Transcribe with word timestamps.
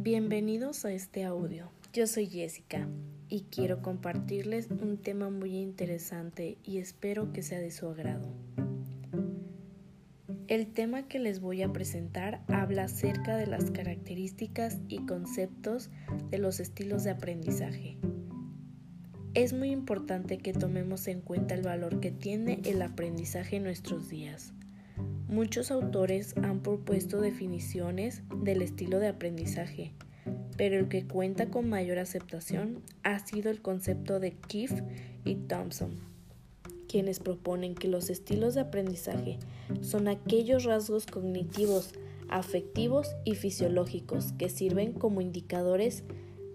Bienvenidos 0.00 0.84
a 0.84 0.92
este 0.92 1.24
audio. 1.24 1.72
Yo 1.92 2.06
soy 2.06 2.28
Jessica 2.28 2.86
y 3.28 3.46
quiero 3.50 3.82
compartirles 3.82 4.68
un 4.70 4.98
tema 4.98 5.28
muy 5.28 5.56
interesante 5.56 6.56
y 6.62 6.78
espero 6.78 7.32
que 7.32 7.42
sea 7.42 7.58
de 7.58 7.72
su 7.72 7.88
agrado. 7.88 8.32
El 10.46 10.72
tema 10.72 11.08
que 11.08 11.18
les 11.18 11.40
voy 11.40 11.62
a 11.62 11.72
presentar 11.72 12.44
habla 12.46 12.84
acerca 12.84 13.36
de 13.36 13.48
las 13.48 13.72
características 13.72 14.78
y 14.86 15.04
conceptos 15.04 15.90
de 16.30 16.38
los 16.38 16.60
estilos 16.60 17.02
de 17.02 17.10
aprendizaje. 17.10 17.98
Es 19.34 19.52
muy 19.52 19.72
importante 19.72 20.38
que 20.38 20.52
tomemos 20.52 21.08
en 21.08 21.22
cuenta 21.22 21.56
el 21.56 21.62
valor 21.62 21.98
que 21.98 22.12
tiene 22.12 22.60
el 22.64 22.82
aprendizaje 22.82 23.56
en 23.56 23.64
nuestros 23.64 24.08
días. 24.08 24.52
Muchos 25.28 25.70
autores 25.70 26.34
han 26.42 26.60
propuesto 26.60 27.20
definiciones 27.20 28.22
del 28.34 28.62
estilo 28.62 28.98
de 28.98 29.08
aprendizaje, 29.08 29.92
pero 30.56 30.78
el 30.78 30.88
que 30.88 31.06
cuenta 31.06 31.50
con 31.50 31.68
mayor 31.68 31.98
aceptación 31.98 32.80
ha 33.02 33.18
sido 33.18 33.50
el 33.50 33.60
concepto 33.60 34.20
de 34.20 34.32
Keefe 34.32 34.82
y 35.26 35.34
Thompson, 35.34 35.96
quienes 36.88 37.20
proponen 37.20 37.74
que 37.74 37.88
los 37.88 38.08
estilos 38.08 38.54
de 38.54 38.62
aprendizaje 38.62 39.38
son 39.82 40.08
aquellos 40.08 40.64
rasgos 40.64 41.04
cognitivos, 41.04 41.92
afectivos 42.30 43.14
y 43.26 43.34
fisiológicos 43.34 44.32
que 44.32 44.48
sirven 44.48 44.94
como 44.94 45.20
indicadores 45.20 46.04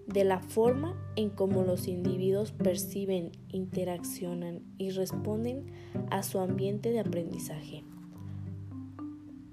de 0.08 0.24
la 0.24 0.40
forma 0.40 1.00
en 1.14 1.30
cómo 1.30 1.62
los 1.62 1.86
individuos 1.86 2.50
perciben, 2.50 3.30
interaccionan 3.50 4.62
y 4.78 4.90
responden 4.90 5.66
a 6.10 6.24
su 6.24 6.40
ambiente 6.40 6.90
de 6.90 6.98
aprendizaje. 6.98 7.84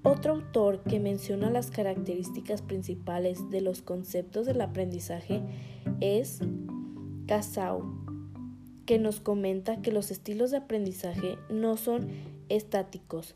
Otro 0.04 0.32
autor 0.32 0.82
que 0.82 0.98
menciona 0.98 1.48
las 1.48 1.70
características 1.70 2.60
principales 2.60 3.50
de 3.50 3.60
los 3.60 3.82
conceptos 3.82 4.46
del 4.46 4.60
aprendizaje 4.60 5.42
es 6.00 6.40
Casau, 7.26 7.84
que 8.84 8.98
nos 8.98 9.20
comenta 9.20 9.80
que 9.80 9.92
los 9.92 10.10
estilos 10.10 10.50
de 10.50 10.56
aprendizaje 10.56 11.38
no 11.50 11.76
son 11.76 12.08
estáticos, 12.48 13.34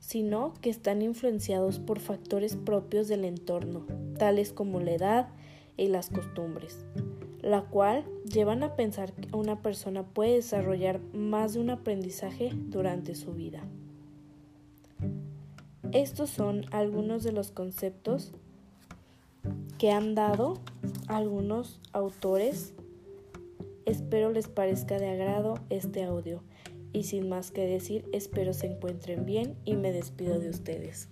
sino 0.00 0.54
que 0.60 0.70
están 0.70 1.00
influenciados 1.00 1.78
por 1.78 2.00
factores 2.00 2.56
propios 2.56 3.06
del 3.06 3.24
entorno, 3.24 3.86
tales 4.18 4.52
como 4.52 4.80
la 4.80 4.90
edad 4.90 5.28
y 5.76 5.86
las 5.86 6.10
costumbres, 6.10 6.84
la 7.40 7.62
cual 7.62 8.04
llevan 8.24 8.64
a 8.64 8.74
pensar 8.74 9.12
que 9.12 9.34
una 9.36 9.62
persona 9.62 10.02
puede 10.02 10.34
desarrollar 10.34 11.00
más 11.12 11.54
de 11.54 11.60
un 11.60 11.70
aprendizaje 11.70 12.50
durante 12.52 13.14
su 13.14 13.32
vida. 13.32 13.62
Estos 15.92 16.30
son 16.30 16.66
algunos 16.70 17.24
de 17.24 17.32
los 17.32 17.50
conceptos 17.50 18.32
que 19.76 19.90
han 19.90 20.14
dado 20.14 20.60
algunos 21.08 21.80
autores. 21.92 22.74
Espero 23.86 24.30
les 24.30 24.46
parezca 24.46 24.98
de 25.00 25.08
agrado 25.08 25.54
este 25.68 26.04
audio 26.04 26.44
y 26.92 27.04
sin 27.04 27.28
más 27.28 27.50
que 27.50 27.66
decir, 27.66 28.04
espero 28.12 28.52
se 28.52 28.66
encuentren 28.66 29.26
bien 29.26 29.56
y 29.64 29.74
me 29.74 29.90
despido 29.90 30.38
de 30.38 30.50
ustedes. 30.50 31.08